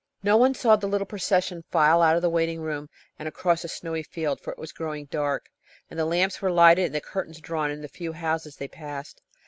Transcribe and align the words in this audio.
No 0.23 0.35
one 0.35 0.55
saw 0.55 0.75
the 0.75 0.87
little 0.87 1.05
procession 1.05 1.63
file 1.69 2.01
out 2.01 2.15
of 2.15 2.23
the 2.23 2.29
waiting 2.31 2.59
room 2.59 2.89
and 3.19 3.27
across 3.27 3.61
the 3.61 3.67
snowy 3.67 4.01
field, 4.01 4.41
for 4.41 4.51
it 4.51 4.57
was 4.57 4.71
growing 4.71 5.05
dark, 5.05 5.45
and 5.91 5.99
the 5.99 6.05
lamps 6.05 6.41
were 6.41 6.49
lighted 6.49 6.85
and 6.85 6.95
the 6.95 7.01
curtains 7.01 7.39
drawn 7.39 7.69
in 7.69 7.81
the 7.83 7.87
few 7.87 8.13
houses 8.13 8.55
they 8.55 8.67
passed. 8.67 9.21